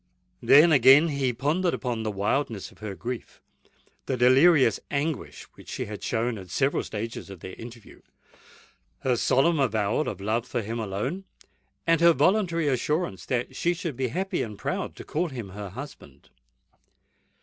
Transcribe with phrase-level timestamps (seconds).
[0.41, 6.01] Then, again, he pondered upon the wildness of her grief—the delirious anguish which she had
[6.03, 12.13] shown at several stages of their interview—her solemn avowal of love for him alone—and her
[12.13, 16.31] voluntary assurance that she should be happy and proud to call him her husband.